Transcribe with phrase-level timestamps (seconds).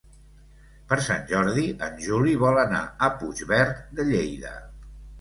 [0.93, 4.61] Per Sant Jordi en Juli vol anar a Puigverd de Lleida.